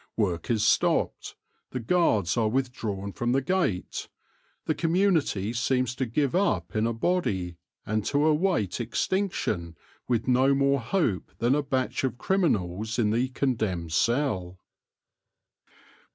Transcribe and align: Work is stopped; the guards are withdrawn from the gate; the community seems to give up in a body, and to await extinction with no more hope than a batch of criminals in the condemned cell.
Work 0.17 0.49
is 0.49 0.65
stopped; 0.65 1.35
the 1.69 1.79
guards 1.79 2.35
are 2.35 2.49
withdrawn 2.49 3.13
from 3.13 3.33
the 3.33 3.41
gate; 3.43 4.09
the 4.65 4.73
community 4.73 5.53
seems 5.53 5.93
to 5.93 6.07
give 6.07 6.33
up 6.33 6.75
in 6.75 6.87
a 6.87 6.91
body, 6.93 7.57
and 7.85 8.03
to 8.05 8.25
await 8.25 8.81
extinction 8.81 9.75
with 10.07 10.27
no 10.27 10.55
more 10.55 10.79
hope 10.79 11.29
than 11.37 11.53
a 11.53 11.61
batch 11.61 12.03
of 12.03 12.17
criminals 12.17 12.97
in 12.97 13.11
the 13.11 13.27
condemned 13.29 13.91
cell. 13.93 14.57